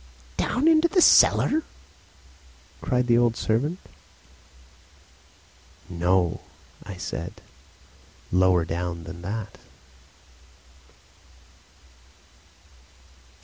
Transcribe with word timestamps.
"Down 0.35 0.67
into 0.67 0.87
the 0.87 0.99
cellar?" 0.99 1.61
cried 2.81 3.05
the 3.05 3.19
old 3.19 3.35
servant. 3.37 3.77
"No," 5.89 6.41
I 6.83 6.97
said. 6.97 7.39
"Lower 8.31 8.65
down 8.65 9.03
than 9.03 9.21
that." 9.21 9.59